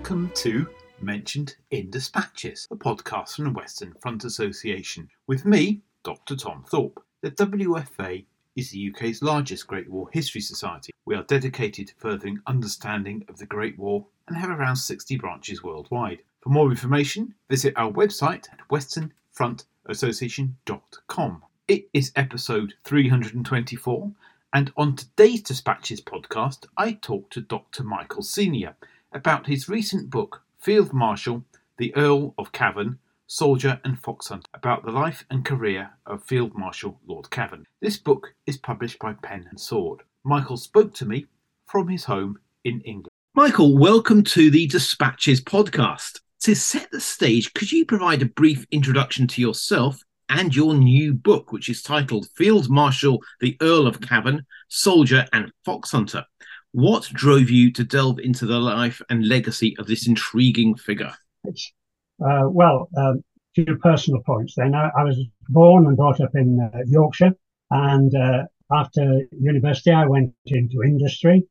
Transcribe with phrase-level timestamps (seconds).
[0.00, 0.66] Welcome to
[1.02, 6.36] Mentioned in Dispatches, a podcast from the Western Front Association, with me, Dr.
[6.36, 7.04] Tom Thorpe.
[7.20, 8.24] The WFA
[8.56, 10.90] is the UK's largest Great War History Society.
[11.04, 15.62] We are dedicated to furthering understanding of the Great War and have around 60 branches
[15.62, 16.22] worldwide.
[16.40, 21.42] For more information, visit our website at westernfrontassociation.com.
[21.68, 24.12] It is episode 324,
[24.54, 27.84] and on today's Dispatches podcast, I talk to Dr.
[27.84, 28.76] Michael Senior
[29.12, 31.44] about his recent book, Field Marshal,
[31.78, 37.00] the Earl of Cavan, Soldier and Foxhunter, about the life and career of Field Marshal
[37.06, 37.66] Lord Cavan.
[37.80, 40.02] This book is published by Pen and Sword.
[40.24, 41.26] Michael spoke to me
[41.66, 43.08] from his home in England.
[43.34, 46.20] Michael, welcome to the Dispatches podcast.
[46.40, 51.12] To set the stage, could you provide a brief introduction to yourself and your new
[51.12, 56.24] book, which is titled Field Marshal, the Earl of Cavan, Soldier and Fox Hunter.
[56.72, 61.12] What drove you to delve into the life and legacy of this intriguing figure?
[61.44, 64.74] Uh, well, um, few personal points then.
[64.74, 65.18] I, I, was
[65.48, 67.32] born and brought up in uh, Yorkshire,
[67.70, 71.42] and uh, after university, I went into industry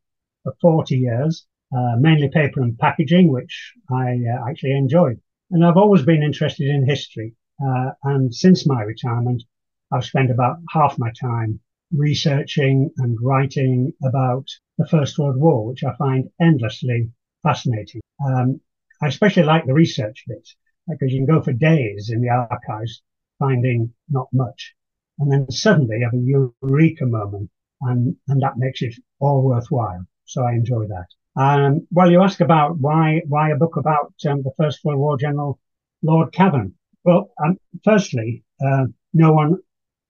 [0.44, 1.46] for 40 years,
[1.76, 5.20] uh, mainly paper and packaging, which I uh, actually enjoyed.
[5.52, 7.34] And I've always been interested in history.
[7.62, 9.44] Uh, and since my retirement,
[9.92, 11.60] I've spent about half my time
[11.92, 17.12] researching and writing about the First World War, which I find endlessly
[17.44, 18.02] fascinating.
[18.26, 18.62] Um,
[19.02, 20.48] I especially like the research bit
[20.88, 23.02] because you can go for days in the archives
[23.38, 24.74] finding not much.
[25.20, 27.50] And then suddenly you have a eureka moment
[27.82, 30.06] and, and that makes it all worthwhile.
[30.26, 31.08] So I enjoy that.
[31.36, 35.18] Um, well, you ask about why, why a book about um, the First World War
[35.18, 35.60] General
[36.02, 36.74] Lord Cavan.
[37.04, 39.58] Well, um, firstly, uh, no one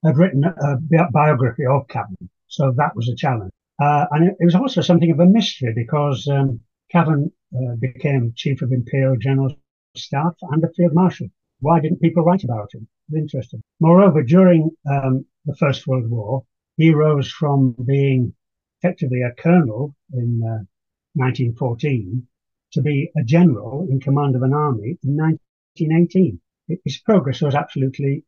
[0.04, 3.52] had written a biography of Cavan, so that was a challenge.
[3.80, 8.32] Uh, and it, it, was also something of a mystery because um, Cavan uh, became
[8.36, 9.54] chief of Imperial General
[9.96, 11.28] Staff and a field marshal.
[11.60, 12.88] Why didn't people write about him?
[13.14, 13.62] Interesting.
[13.80, 16.44] Moreover, during um, the First World War,
[16.76, 18.34] he rose from being
[18.82, 20.40] effectively a colonel in
[21.14, 22.26] 1914 uh,
[22.72, 26.40] to be a general in command of an army in 1918
[26.84, 28.24] his progress was absolutely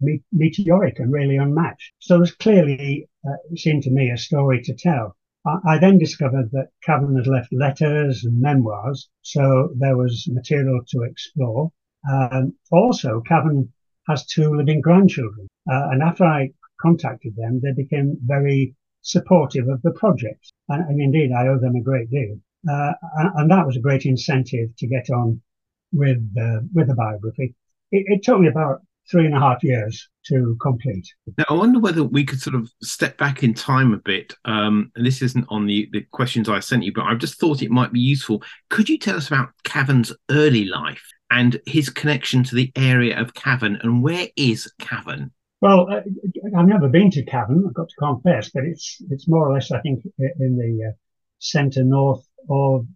[0.00, 1.92] me- meteoric and really unmatched.
[1.98, 5.16] So there's clearly, uh, it seemed to me, a story to tell.
[5.46, 10.80] I, I then discovered that Cavan had left letters and memoirs, so there was material
[10.88, 11.72] to explore.
[12.10, 13.72] Um, also, Cavan
[14.08, 16.50] has two living grandchildren, uh, and after I
[16.80, 21.76] contacted them, they became very supportive of the project, and, and indeed I owe them
[21.76, 22.38] a great deal.
[22.68, 25.40] Uh, and, and, that was a great incentive to get on
[25.92, 27.54] with uh, with the biography
[27.90, 31.06] it, it took me about three and a half years to complete.
[31.38, 34.34] Now, I wonder whether we could sort of step back in time a bit.
[34.44, 37.62] Um, and this isn't on the, the questions I sent you, but I just thought
[37.62, 38.42] it might be useful.
[38.70, 43.34] Could you tell us about Cavan's early life and his connection to the area of
[43.34, 45.32] Cavan and where is Cavan?
[45.60, 46.02] Well, uh,
[46.56, 49.72] I've never been to Cavan, I've got to confess, but it's it's more or less,
[49.72, 50.92] I think, in the uh,
[51.38, 52.86] centre north of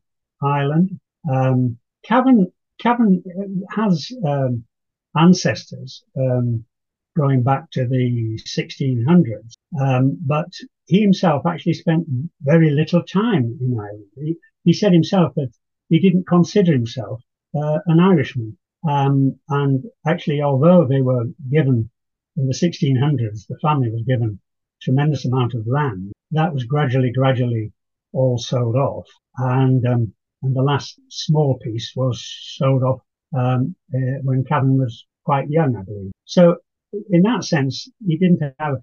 [0.43, 1.01] Ireland.
[1.31, 3.23] Um, Cavan, Cavan
[3.71, 4.65] has um,
[5.17, 6.65] ancestors um,
[7.17, 9.55] going back to the 1600s.
[9.81, 10.53] Um, but
[10.87, 12.07] he himself actually spent
[12.43, 14.07] very little time in Ireland.
[14.17, 15.51] He, he said himself that
[15.89, 17.23] he didn't consider himself
[17.55, 18.57] uh, an Irishman.
[18.89, 21.91] Um, and actually, although they were given
[22.37, 24.41] in the 1600s, the family was given
[24.81, 26.13] tremendous amount of land.
[26.31, 27.73] That was gradually, gradually
[28.13, 29.07] all sold off.
[29.37, 32.25] And, um, and the last small piece was
[32.57, 33.01] sold off
[33.37, 36.13] um, uh, when Cavan was quite young, I believe.
[36.25, 36.57] So
[37.11, 38.77] in that sense, he didn't have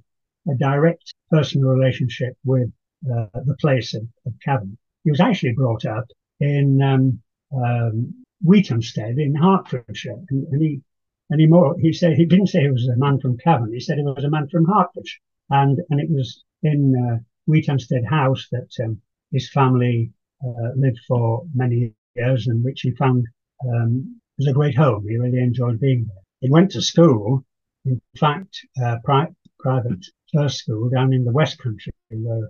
[0.50, 2.70] a direct personal relationship with
[3.06, 4.78] uh, the place of, of Cavan.
[5.04, 6.06] He was actually brought up
[6.40, 7.22] in um,
[7.56, 8.14] um,
[8.46, 10.82] Wheathampstead in Hertfordshire, and, and, he
[11.30, 13.74] and he more he said he didn't say he was a man from Cavan.
[13.74, 17.18] He said he was a man from Hertfordshire, and and it was in uh,
[17.50, 19.02] Wheathampstead House that um,
[19.32, 20.12] his family
[20.46, 23.26] uh, lived for many years, and which he found
[23.68, 25.06] um, was a great home.
[25.08, 26.24] He really enjoyed being there.
[26.42, 27.44] He went to school,
[27.86, 32.50] in fact, uh, pri- private first school down in the West Country where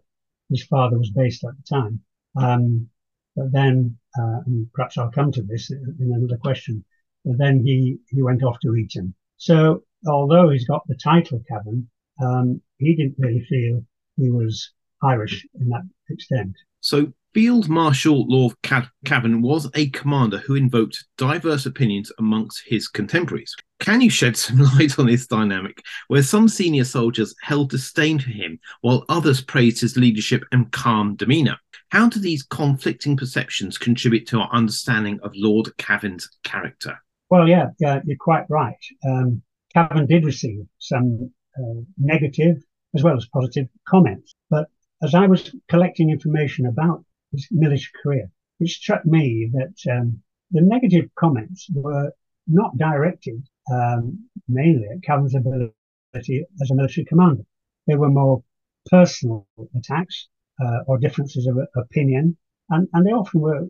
[0.50, 2.02] his father was based at the time.
[2.36, 2.90] Um,
[3.36, 6.84] but then, uh, and perhaps I'll come to this in another question.
[7.24, 9.14] But then he, he went off to Eton.
[9.38, 11.90] So although he's got the title Cavan,
[12.22, 13.86] um, he didn't really feel
[14.16, 14.72] he was
[15.04, 16.56] Irish in that extent.
[16.82, 23.56] So, Field Marshal Lord Cavan was a commander who invoked diverse opinions amongst his contemporaries.
[23.80, 28.32] Can you shed some light on this dynamic, where some senior soldiers held disdain for
[28.32, 31.58] him, while others praised his leadership and calm demeanour?
[31.90, 36.98] How do these conflicting perceptions contribute to our understanding of Lord Cavan's character?
[37.30, 38.78] Well, yeah, yeah you're quite right.
[39.08, 42.58] Um, Cavan did receive some uh, negative
[42.96, 44.70] as well as positive comments, but
[45.02, 50.22] as I was collecting information about his military career, it struck me that um,
[50.52, 52.12] the negative comments were
[52.48, 57.44] not directed um, mainly at Cavan's ability as a military commander.
[57.86, 58.44] They were more
[58.90, 60.30] personal attacks
[60.60, 62.38] uh, or differences of opinion,
[62.70, 63.68] and, and they often were,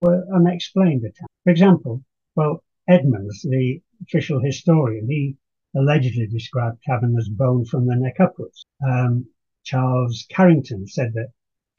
[0.00, 1.32] were unexplained attacks.
[1.44, 2.02] For example,
[2.34, 5.36] well, Edmonds, the official historian, he
[5.76, 8.64] allegedly described Cavan as bone from the neck upwards.
[8.84, 9.26] Um,
[9.68, 11.32] Charles Carrington said that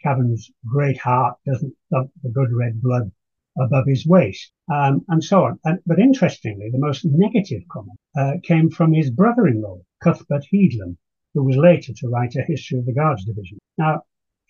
[0.03, 3.11] Cavan's great heart doesn't thump the good red blood
[3.59, 5.59] above his waist, um, and so on.
[5.65, 10.97] And, but interestingly, the most negative comment uh, came from his brother-in-law, Cuthbert Headlam,
[11.33, 13.57] who was later to write a history of the Guards Division.
[13.79, 14.03] Now,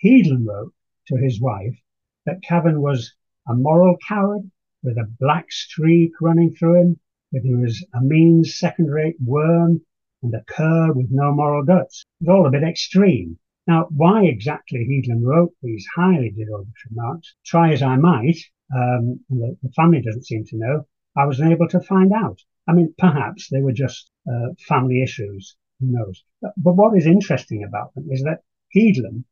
[0.03, 0.73] Headlam wrote
[1.07, 1.77] to his wife
[2.25, 3.13] that Cavan was
[3.47, 4.51] a moral coward
[4.83, 6.99] with a black streak running through him,
[7.31, 9.79] that he was a mean second-rate worm
[10.21, 12.05] and a cur with no moral guts.
[12.19, 13.37] It's all a bit extreme.
[13.67, 18.37] Now, why exactly Headlam wrote these highly derogatory remarks, try as I might,
[18.75, 22.39] um, the, the, family doesn't seem to know, I was unable to find out.
[22.67, 26.23] I mean, perhaps they were just uh, family issues, who knows.
[26.41, 28.43] But, but, what is interesting about them is that
[28.75, 29.25] Headlam,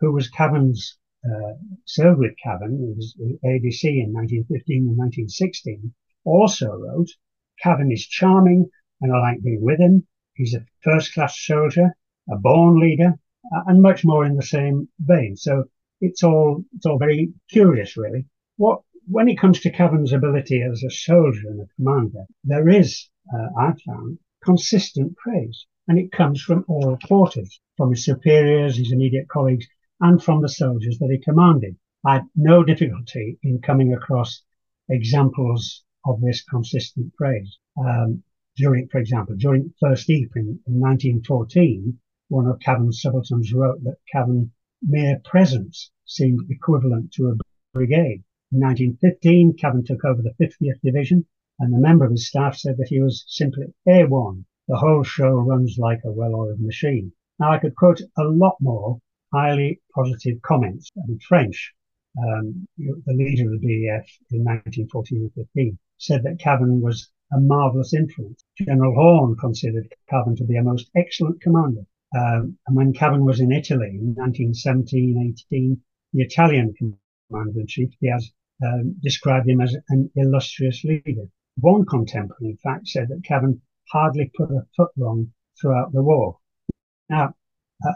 [0.00, 1.54] who was Cavan's, uh,
[1.84, 5.94] served with Cavan, was ADC in 1915 and 1916,
[6.24, 7.10] also wrote,
[7.62, 10.06] Cavan is charming and I like being with him.
[10.34, 11.96] He's a first class soldier,
[12.30, 13.18] a born leader,
[13.66, 15.36] and much more in the same vein.
[15.36, 15.64] So
[16.00, 18.26] it's all it's all very curious, really.
[18.56, 23.08] What when it comes to Cavan's ability as a soldier and a commander, there is,
[23.34, 28.92] uh, I found, consistent praise, and it comes from all quarters, from his superiors, his
[28.92, 29.66] immediate colleagues,
[30.00, 31.76] and from the soldiers that he commanded.
[32.04, 34.42] I had no difficulty in coming across
[34.88, 37.58] examples of this consistent praise.
[37.78, 38.22] Um,
[38.56, 44.50] during, for example, during First in, in 1914, one of Cavan's subalterns wrote that Cavan's
[44.82, 47.36] mere presence seemed equivalent to a
[47.72, 48.24] brigade.
[48.52, 51.26] In 1915, Cavan took over the 50th Division,
[51.58, 54.44] and a member of his staff said that he was simply A1.
[54.68, 57.12] The whole show runs like a well-oiled machine.
[57.38, 59.00] Now, I could quote a lot more
[59.32, 61.74] highly positive comments in French.
[62.18, 67.40] Um, the leader of the BEF in 1914 and 15 said that Cavan was a
[67.40, 68.44] marvellous influence.
[68.58, 71.86] General Horne considered Cavan to be a most excellent commander.
[72.14, 75.80] Um, and when Cavan was in Italy in 1917 18,
[76.12, 78.30] the Italian commander in chief, Diaz,
[78.62, 81.26] um, described him as an illustrious leader.
[81.58, 86.38] One contemporary, in fact, said that Cavan hardly put a foot wrong throughout the war.
[87.08, 87.34] Now,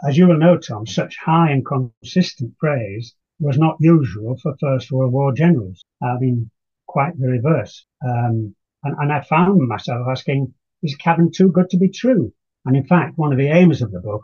[0.07, 4.91] as you will know, Tom, such high and consistent praise was not usual for First
[4.91, 5.83] World War generals.
[6.01, 6.49] I mean,
[6.87, 7.85] quite the reverse.
[8.05, 10.53] Um, and, and I found myself asking,
[10.83, 12.33] is Cavan too good to be true?
[12.65, 14.23] And in fact, one of the aims of the book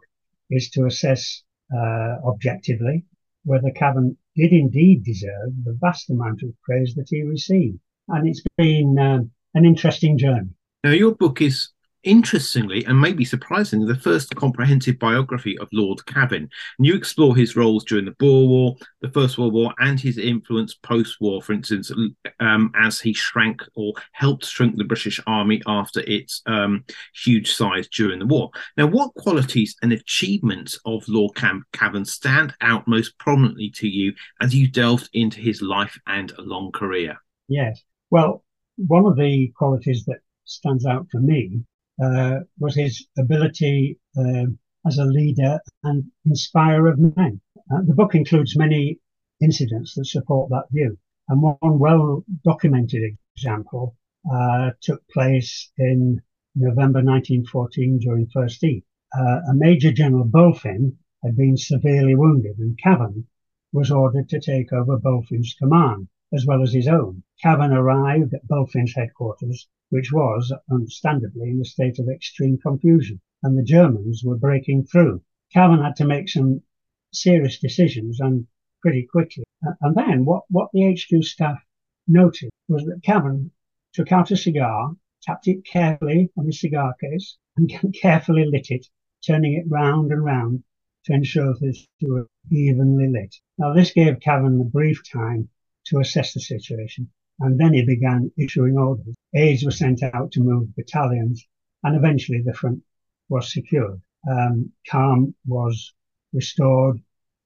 [0.50, 3.06] is to assess uh, objectively
[3.46, 7.80] whether Cavan did indeed deserve the vast amount of praise that he received.
[8.08, 10.50] And it's been um, an interesting journey.
[10.84, 11.70] Now, your book is
[12.04, 16.50] interestingly and maybe surprisingly the first comprehensive biography of Lord Cavan.
[16.78, 20.18] And you explore his roles during the Boer War, the First World War, and his
[20.18, 21.92] influence post war, for instance,
[22.40, 26.84] um, as he shrank or helped shrink the British Army after its um,
[27.24, 28.52] huge size during the war.
[28.78, 34.56] Now, what qualities and achievements of Lord Cavan stand out most prominently to you as
[34.56, 37.18] you delved into his life and long career?
[37.48, 37.82] Yes.
[38.10, 38.44] Well,
[38.78, 41.64] one of the qualities that stands out for me
[42.02, 47.42] uh, was his ability um, as a leader and inspirer of men.
[47.72, 49.00] Uh, the book includes many
[49.42, 50.98] incidents that support that view.
[51.30, 53.96] And one well documented example
[54.32, 56.22] uh, took place in
[56.56, 58.84] November 1914 during First Ypres.
[59.16, 63.28] Uh, a Major General Bulfin had been severely wounded and Cavan
[63.72, 67.24] was ordered to take over Bulfin's command as well as his own.
[67.42, 73.56] Cavan arrived at Bulfin's headquarters which was, understandably, in a state of extreme confusion, and
[73.56, 75.22] the Germans were breaking through.
[75.54, 76.64] Cavan had to make some
[77.12, 78.48] serious decisions and
[78.82, 79.44] pretty quickly.
[79.64, 81.64] Uh, and then what, what the HQ staff
[82.08, 83.52] noted was that Cavan
[83.94, 87.72] took out a cigar, tapped it carefully on his cigar case, and
[88.02, 88.88] carefully lit it,
[89.24, 90.64] turning it round and round
[91.06, 93.36] to ensure that they were evenly lit.
[93.60, 95.50] Now, this gave Cavan a brief time
[95.86, 99.16] to assess the situation, and then he began issuing orders.
[99.36, 101.46] Aides were sent out to move battalions,
[101.84, 102.84] and eventually the front
[103.30, 104.02] was secured.
[104.30, 105.94] Um, calm was
[106.34, 107.02] restored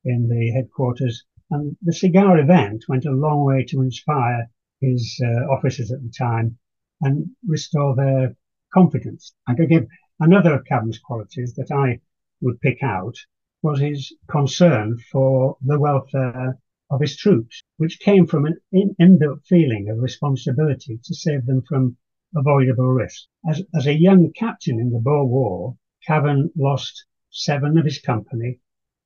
[0.05, 4.49] in the headquarters, and the cigar event went a long way to inspire
[4.81, 6.57] his uh, officers at the time
[7.01, 8.35] and restore their
[8.73, 9.33] confidence.
[9.47, 9.87] I could give
[10.19, 12.01] another of Cavan's qualities that I
[12.41, 13.15] would pick out
[13.61, 19.45] was his concern for the welfare of his troops, which came from an in- inbuilt
[19.45, 21.95] feeling of responsibility to save them from
[22.35, 23.27] avoidable risk.
[23.47, 28.59] As, as a young captain in the Boer War, Cavan lost seven of his company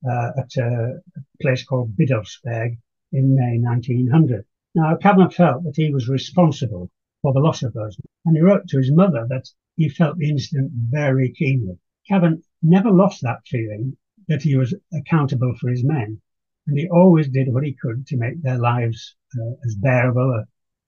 [0.08, 1.02] uh, at a
[1.40, 2.78] place called Biddulphsberg
[3.12, 4.46] in May 1900.
[4.74, 8.66] Now, Cavan felt that he was responsible for the loss of those, and he wrote
[8.68, 11.78] to his mother that he felt the incident very keenly.
[12.08, 13.98] Cavan never lost that feeling
[14.28, 16.21] that he was accountable for his men,
[16.66, 20.44] and he always did what he could to make their lives uh, as bearable uh,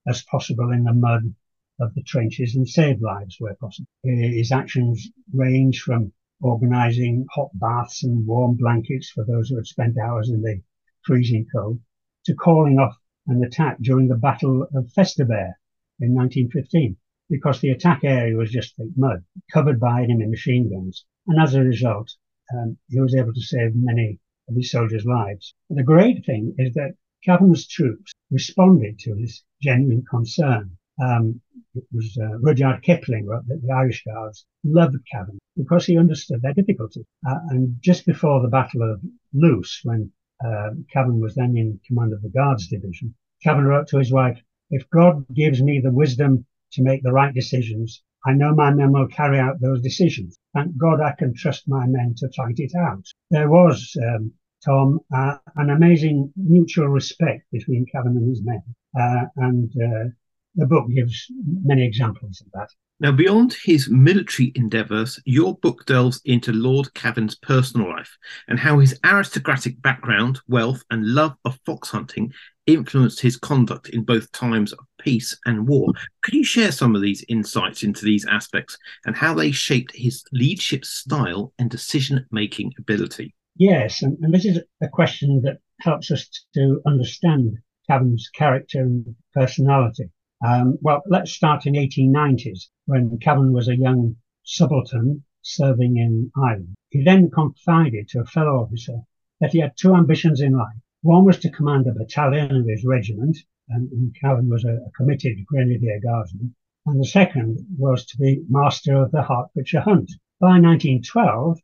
[0.09, 1.33] as possible in the mud
[1.79, 3.87] of the trenches and save lives where possible.
[4.03, 9.97] His actions range from organising hot baths and warm blankets for those who had spent
[9.97, 10.61] hours in the
[11.01, 11.81] freezing cold
[12.25, 15.55] to calling off an attack during the Battle of Festubert
[15.99, 16.97] in 1915
[17.29, 21.05] because the attack area was just thick mud covered by enemy machine guns.
[21.27, 22.11] And as a result,
[22.53, 25.53] um, he was able to save many of his soldiers' lives.
[25.69, 30.77] The great thing is that Cavan's troops responded to his genuine concern.
[31.01, 31.41] Um,
[31.73, 36.41] it was uh, Rudyard Kipling wrote that the Irish Guards loved Cavan because he understood
[36.41, 37.05] their difficulty.
[37.27, 39.01] Uh, and just before the Battle of
[39.33, 40.11] Loos, when
[40.45, 44.39] uh, Cavan was then in command of the Guards Division, Cavan wrote to his wife,
[44.69, 48.91] if God gives me the wisdom to make the right decisions, I know my men
[48.91, 50.37] will carry out those decisions.
[50.53, 53.05] Thank God I can trust my men to fight it out.
[53.29, 54.31] There was, um,
[54.63, 58.63] Tom, uh, an amazing mutual respect between Cavan and his men.
[58.99, 60.09] Uh, and uh,
[60.55, 61.27] the book gives
[61.63, 62.69] many examples of that.
[63.01, 68.17] Now, beyond his military endeavours, your book delves into Lord Cavan's personal life
[68.47, 72.31] and how his aristocratic background, wealth, and love of fox hunting
[72.67, 75.91] influenced his conduct in both times of peace and war.
[76.23, 80.23] Could you share some of these insights into these aspects and how they shaped his
[80.31, 83.33] leadership style and decision making ability?
[83.57, 87.57] Yes, and, and this is a question that helps us to understand
[87.89, 90.09] Cavan's character and personality.
[90.45, 96.75] Um, well, let's start in 1890s when Cavan was a young subaltern serving in Ireland.
[96.89, 98.97] He then confided to a fellow officer
[99.39, 100.77] that he had two ambitions in life.
[101.05, 103.37] One was to command a battalion of his regiment,
[103.69, 106.55] and, and Cavan was a, a committed Grenadier Guardsman.
[106.87, 110.09] And the second was to be master of the Hertfordshire Hunt.
[110.39, 111.59] By 1912,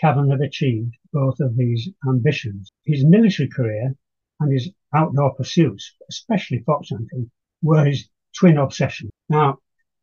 [0.00, 2.72] Cavan had achieved both of these ambitions.
[2.86, 3.94] His military career
[4.40, 9.10] and his outdoor pursuits, especially fox hunting, were his twin obsession.
[9.28, 9.58] Now,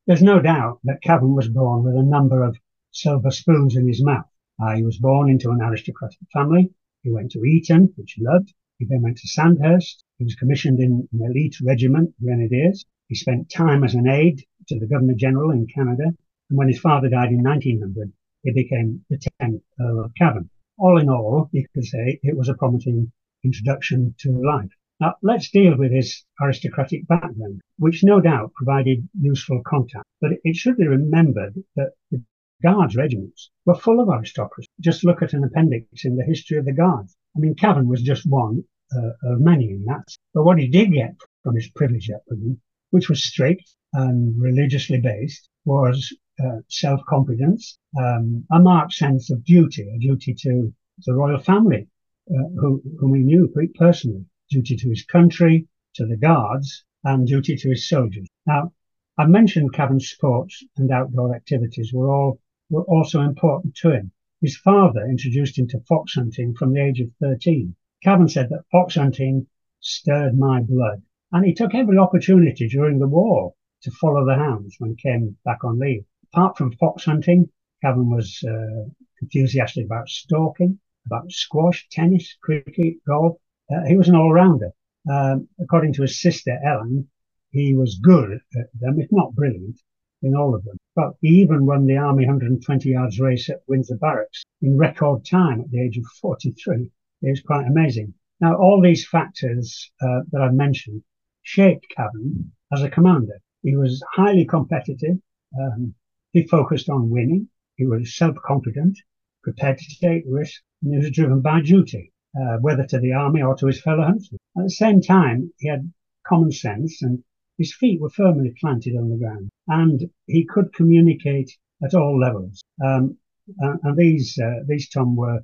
[0.05, 2.59] there's no doubt that Cavan was born with a number of
[2.91, 4.29] silver spoons in his mouth.
[4.61, 6.71] Uh, he was born into an aristocratic family.
[7.01, 8.53] He went to Eton, which he loved.
[8.79, 10.03] He then went to Sandhurst.
[10.17, 12.85] He was commissioned in an elite regiment, Grenadiers.
[13.07, 16.05] He spent time as an aide to the Governor General in Canada.
[16.49, 18.11] And when his father died in 1900,
[18.43, 20.49] he became the 10th Earl of Cavan.
[20.77, 23.11] All in all, you could say it was a promising
[23.43, 24.71] introduction to life.
[24.99, 30.05] Now, let's deal with his aristocratic background, which no doubt provided useful contact.
[30.19, 32.23] But it should be remembered that the
[32.61, 34.67] Guards regiments were full of aristocracy.
[34.79, 37.15] Just look at an appendix in the history of the Guards.
[37.35, 38.63] I mean, Cavan was just one
[38.95, 40.05] uh, of many in that.
[40.33, 42.59] But what he did get from his privileged upbringing,
[42.91, 49.87] which was strict and religiously based, was uh, self-confidence, um, a marked sense of duty,
[49.95, 50.73] a duty to
[51.05, 51.87] the royal family,
[52.29, 57.55] uh, who, whom he knew personally duty to his country, to the guards, and duty
[57.55, 58.27] to his soldiers.
[58.45, 58.73] Now,
[59.17, 64.11] I mentioned Cavan's sports and outdoor activities were all were also important to him.
[64.43, 67.77] His father introduced him to fox hunting from the age of 13.
[68.03, 69.47] Cavan said that fox hunting
[69.79, 74.75] stirred my blood, and he took every opportunity during the war to follow the hounds
[74.79, 76.03] when he came back on leave.
[76.33, 77.49] Apart from fox hunting,
[77.81, 78.89] Cavan was uh,
[79.21, 83.37] enthusiastic about stalking, about squash, tennis, cricket, golf,
[83.73, 84.71] uh, he was an all-rounder.
[85.09, 87.07] Um, according to his sister Ellen,
[87.51, 89.79] he was good at them, if not brilliant,
[90.21, 90.75] in all of them.
[90.95, 95.61] But he even won the Army 120 yards race at Windsor Barracks in record time
[95.61, 96.91] at the age of 43.
[97.21, 98.13] It was quite amazing.
[98.39, 101.03] Now, all these factors uh, that I've mentioned
[101.41, 103.39] shaped Cavan as a commander.
[103.61, 105.17] He was highly competitive.
[105.59, 105.95] Um,
[106.31, 107.49] he focused on winning.
[107.75, 108.97] He was self-confident
[109.43, 113.41] prepared to take risks, and he was driven by duty, uh, whether to the army
[113.41, 114.39] or to his fellow huntsmen.
[114.57, 115.91] At the same time, he had
[116.25, 117.23] common sense and
[117.57, 121.51] his feet were firmly planted on the ground and he could communicate
[121.83, 122.61] at all levels.
[122.83, 123.17] Um,
[123.59, 125.39] and, and, these, uh, these Tom were,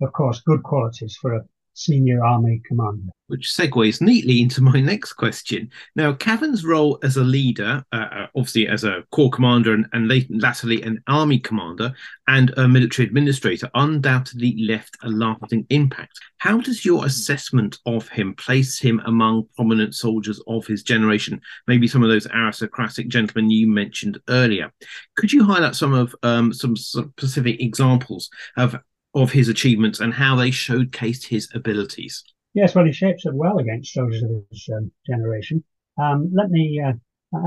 [0.00, 3.10] of course, good qualities for a senior army commander.
[3.28, 5.70] Which segues neatly into my next question.
[5.96, 10.12] Now, Cavan's role as a leader, uh, uh obviously as a corps commander and, and
[10.30, 11.94] latterly an army commander
[12.28, 16.20] and a military administrator, undoubtedly left a lasting impact.
[16.38, 21.40] How does your assessment of him place him among prominent soldiers of his generation?
[21.66, 24.70] Maybe some of those aristocratic gentlemen you mentioned earlier.
[25.16, 28.76] Could you highlight some of um, some specific examples of
[29.14, 32.24] of his achievements and how they showcased his abilities.
[32.54, 35.64] Yes, well, he shapes up well against soldiers of his um, generation.
[36.00, 36.92] Um, let me, uh,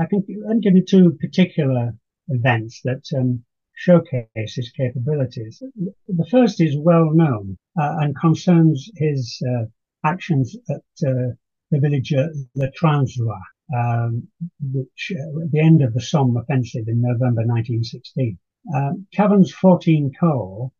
[0.00, 1.92] I think, let me give you two particular
[2.28, 3.44] events that um,
[3.74, 5.62] showcase his capabilities.
[6.08, 9.66] The first is well known uh, and concerns his uh,
[10.04, 11.34] actions at uh,
[11.70, 13.40] the village of Le Transloy,
[13.76, 14.26] um,
[14.60, 18.38] which uh, at the end of the Somme offensive in November 1916.
[18.74, 20.72] Um, Cavan's 14 Corps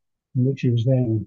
[0.45, 1.27] which he was then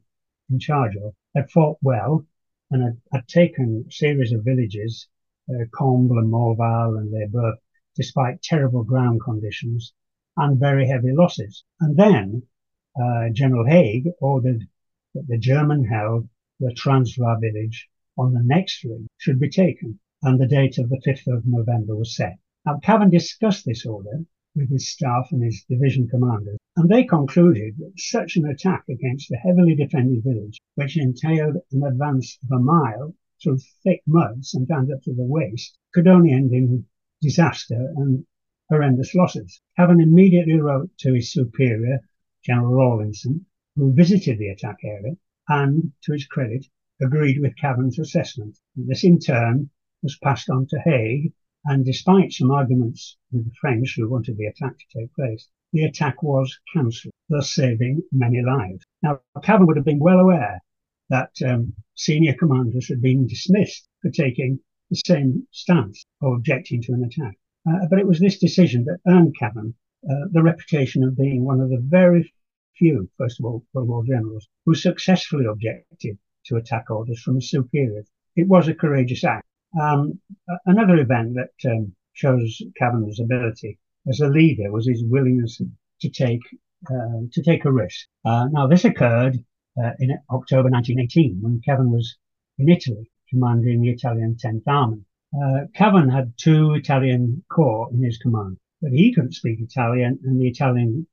[0.49, 2.25] in charge of, had fought well
[2.71, 5.07] and had, had taken a series of villages,
[5.49, 7.59] uh, Combles and Morval and Lesboeufs,
[7.95, 9.93] despite terrible ground conditions
[10.37, 11.63] and very heavy losses.
[11.79, 12.43] And then
[13.01, 14.67] uh, General Haig ordered
[15.13, 20.39] that the German held Le Transloy village on the next ring should be taken, and
[20.39, 22.37] the date of the 5th of November was set.
[22.65, 24.25] Now, Cavan discussed this order
[24.59, 29.31] with his staff and his division commanders, and they concluded that such an attack against
[29.31, 34.91] a heavily defended village, which entailed an advance of a mile through thick mud, sometimes
[34.91, 36.85] up to the waist, could only end in
[37.21, 38.25] disaster and
[38.69, 39.61] horrendous losses.
[39.77, 41.99] Cavan immediately wrote to his superior,
[42.43, 43.45] General Rawlinson,
[43.77, 45.15] who visited the attack area
[45.47, 46.65] and, to his credit,
[47.01, 48.59] agreed with Cavan's assessment.
[48.75, 49.69] This in turn
[50.03, 51.31] was passed on to Haig,
[51.65, 55.83] and despite some arguments with the French who wanted the attack to take place, the
[55.83, 58.83] attack was cancelled, thus saving many lives.
[59.03, 60.61] Now, Cavan would have been well aware
[61.09, 66.93] that um, senior commanders had been dismissed for taking the same stance or objecting to
[66.93, 67.37] an attack.
[67.69, 69.75] Uh, but it was this decision that earned Cavan
[70.09, 72.33] uh, the reputation of being one of the very
[72.77, 78.07] few First of all World War generals who successfully objected to attack orders from superiors.
[78.37, 79.45] It was a courageous act,
[79.79, 80.19] um,
[80.65, 83.77] another event that um, shows Cavan's ability
[84.07, 85.61] as a leader was his willingness
[86.01, 86.41] to take
[86.89, 88.07] uh, to take a risk.
[88.23, 89.43] Uh, now, this occurred
[89.77, 92.17] uh, in October 1918 when Cavan was
[92.57, 95.03] in Italy commanding the Italian 10th Army.
[95.31, 100.47] Uh, had two Italian corps in his command, but he couldn't speak Italian and the
[100.47, 101.05] Italian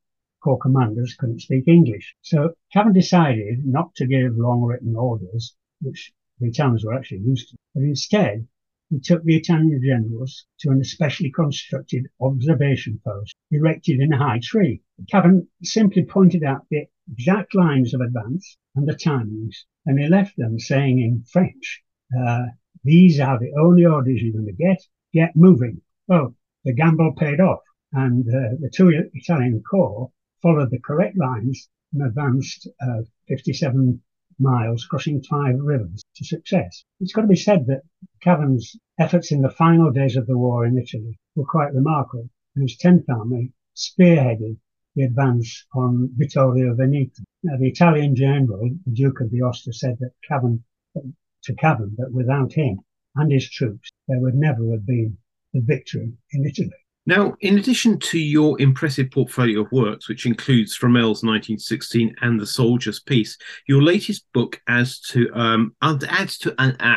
[0.43, 2.15] corps commanders couldn't speak English.
[2.23, 7.49] So Cavan decided not to give long written orders, which the Italians were actually used
[7.49, 7.57] to.
[7.75, 8.47] But instead,
[8.91, 14.39] he took the Italian generals to an especially constructed observation post erected in a high
[14.41, 14.83] tree.
[15.11, 20.37] Cavan simply pointed out the exact lines of advance and the timings, and he left
[20.37, 21.83] them saying in French,
[22.17, 22.47] uh,
[22.85, 24.81] these are the only orders you're going to get.
[25.13, 25.81] Get moving.
[26.07, 31.69] Well, the gamble paid off, and uh, the two Italian corps followed the correct lines
[31.93, 34.01] and advanced uh, 57
[34.39, 36.85] miles crossing five rivers to success.
[37.01, 37.83] It's got to be said that
[38.23, 42.63] Cavan's efforts in the final days of the war in Italy were quite remarkable, and
[42.63, 44.57] his 10th Army spearheaded
[44.95, 47.23] the advance on Vittorio Veneto.
[47.43, 52.55] Now, the Italian general, the Duke of D'Aosta, said that Cavan, to Cavan, that without
[52.55, 52.81] him
[53.15, 55.19] and his troops, there would never have been
[55.53, 56.86] the victory in Italy.
[57.07, 62.47] Now, in addition to your impressive portfolio of works, which includes Fromelles 1916 and The
[62.47, 63.39] Soldier's Peace,
[63.69, 66.97] your latest book adds to um, adds to an uh,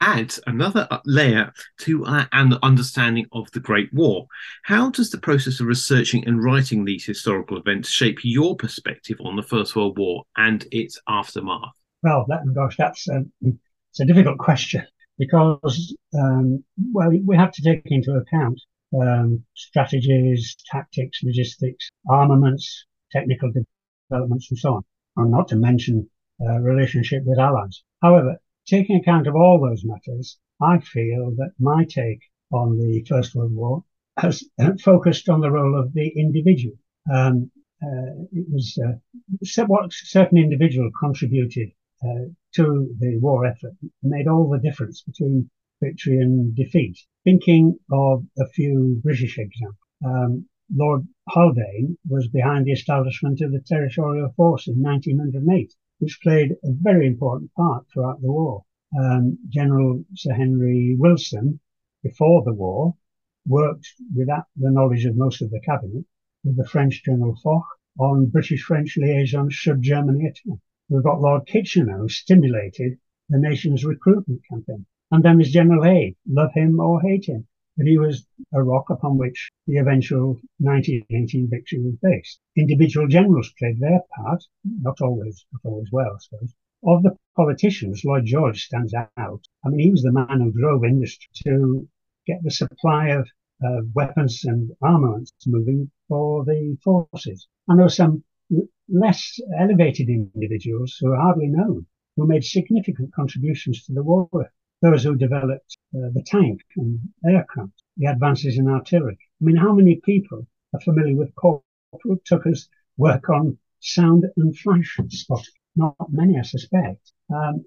[0.00, 4.26] adds another layer to uh, an understanding of the Great War.
[4.64, 9.36] How does the process of researching and writing these historical events shape your perspective on
[9.36, 11.72] the First World War and its aftermath?
[12.02, 14.84] Well, that, gosh, that's a, it's a difficult question
[15.18, 18.60] because um, well, we have to take into account
[19.00, 23.50] um, strategies, tactics, logistics, armaments, technical
[24.10, 24.82] developments, and so on,
[25.16, 26.08] and not to mention
[26.40, 27.82] uh, relationship with allies.
[28.02, 32.20] However, taking account of all those matters, I feel that my take
[32.52, 33.84] on the First World War
[34.18, 36.76] has uh, focused on the role of the individual.
[37.12, 37.50] Um,
[37.82, 41.70] uh, it was uh, what certain individual contributed
[42.04, 45.50] uh, to the war effort made all the difference between
[45.82, 46.98] victory and defeat.
[47.24, 49.76] Thinking of a few British examples.
[50.04, 56.52] Um, Lord Haldane was behind the establishment of the Territorial Force in 1908, which played
[56.64, 58.64] a very important part throughout the war.
[58.98, 61.60] Um, General Sir Henry Wilson,
[62.02, 62.96] before the war,
[63.46, 66.04] worked without the knowledge of most of the cabinet
[66.42, 67.66] with the French General Foch
[67.98, 70.58] on British-French liaison should Germany attack.
[70.88, 74.86] We've got Lord Kitchener who stimulated the nation's recruitment campaign.
[75.12, 77.46] And then there's General Haig, love him or hate him.
[77.76, 82.40] But he was a rock upon which the eventual 1918 victory was based.
[82.56, 86.54] Individual generals played their part, not always, not always well, I suppose.
[86.82, 89.46] Of the politicians, Lloyd George stands out.
[89.62, 91.86] I mean, he was the man who drove industry to
[92.26, 93.28] get the supply of
[93.62, 97.48] uh, weapons and armaments moving for the forces.
[97.68, 98.24] And there were some
[98.88, 104.28] less elevated individuals who are hardly known, who made significant contributions to the war.
[104.82, 109.16] Those who developed uh, the tank and aircraft, the advances in artillery.
[109.40, 114.98] I mean, how many people are familiar with Corporal Tucker's work on sound and flash
[115.08, 115.54] spotting?
[115.76, 117.12] Not many, I suspect.
[117.32, 117.64] Um,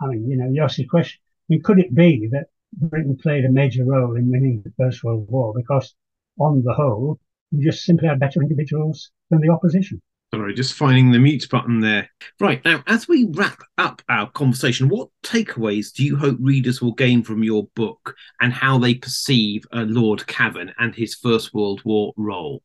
[0.00, 3.50] I mean, you know, the question, I mean, could it be that Britain played a
[3.50, 5.94] major role in winning the First World War because,
[6.38, 7.18] on the whole,
[7.50, 10.02] we just simply had better individuals than the opposition.
[10.34, 12.10] Sorry, just finding the mute button there.
[12.38, 16.92] Right, now, as we wrap up our conversation, what takeaways do you hope readers will
[16.92, 21.80] gain from your book and how they perceive uh, Lord Cavan and his First World
[21.86, 22.62] War role?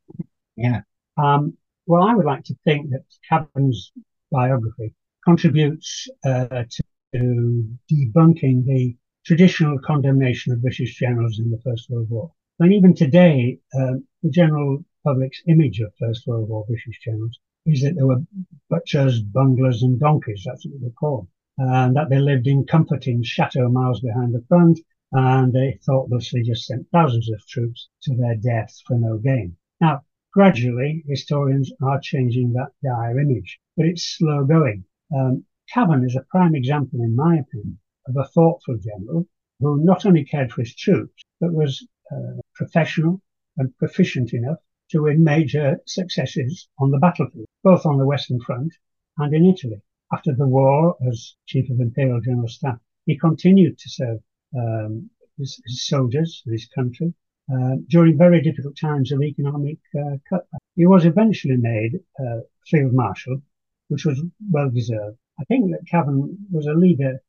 [0.57, 0.81] Yeah.
[1.17, 3.93] Um, well, I would like to think that Cavan's
[4.29, 6.83] biography contributes uh, to
[7.15, 8.93] debunking the
[9.25, 12.33] traditional condemnation of British generals in the First World War.
[12.59, 17.81] And even today, um, the general public's image of First World War British generals is
[17.81, 18.23] that there were
[18.69, 20.43] butchers, bunglers, and donkeys.
[20.45, 21.27] That's what they were called.
[21.57, 24.79] And that they lived in comforting chateau miles behind the front,
[25.11, 29.55] and they thoughtlessly just sent thousands of troops to their death for no gain.
[29.79, 34.85] Now, gradually, historians are changing that dire image, but it's slow going.
[35.15, 39.27] Um, Cavan is a prime example, in my opinion, of a thoughtful general
[39.59, 43.21] who not only cared for his troops, but was uh, professional
[43.57, 44.59] and proficient enough
[44.91, 48.73] to win major successes on the battlefield, both on the Western Front
[49.17, 49.81] and in Italy.
[50.11, 54.19] After the war, as Chief of Imperial General Staff, he continued to serve
[54.55, 57.13] um, his, his, soldiers, his country,
[57.51, 60.59] uh, during very difficult times of economic uh, cutback.
[60.75, 63.41] He was eventually made uh, Field Marshal,
[63.87, 65.17] which was well deserved.
[65.39, 67.19] I think that Cavan was a leader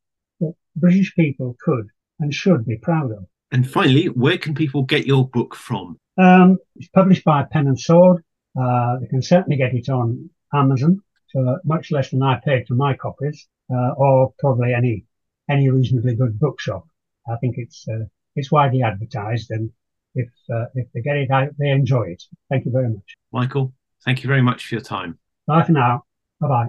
[0.40, 1.88] that British people could
[2.20, 3.26] and should be proud of.
[3.50, 5.98] And finally, where can people get your book from?
[6.16, 8.22] Um, it's published by Pen and Sword.
[8.60, 11.00] Uh, they can certainly get it on Amazon
[11.32, 15.04] for much less than I paid for my copies, uh, or probably any
[15.50, 16.86] any reasonably good bookshop.
[17.28, 18.04] I think it's uh,
[18.36, 19.70] it's widely advertised, and
[20.14, 22.22] if uh, if they get it out, they enjoy it.
[22.48, 23.72] Thank you very much, Michael.
[24.04, 25.18] Thank you very much for your time.
[25.46, 26.04] Bye for now.
[26.40, 26.68] Bye bye.